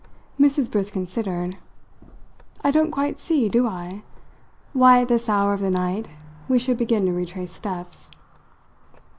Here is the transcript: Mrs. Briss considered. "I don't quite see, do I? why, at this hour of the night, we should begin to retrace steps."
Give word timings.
Mrs. 0.39 0.71
Briss 0.71 0.89
considered. 0.89 1.57
"I 2.63 2.71
don't 2.71 2.89
quite 2.89 3.19
see, 3.19 3.47
do 3.49 3.67
I? 3.67 4.01
why, 4.73 5.01
at 5.01 5.09
this 5.09 5.29
hour 5.29 5.53
of 5.53 5.59
the 5.59 5.69
night, 5.69 6.07
we 6.49 6.57
should 6.57 6.77
begin 6.77 7.05
to 7.05 7.11
retrace 7.13 7.51
steps." 7.51 8.09